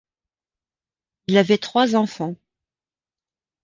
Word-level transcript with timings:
Il 1.27 1.37
avait 1.37 1.59
trois 1.59 1.95
enfants. 1.95 2.35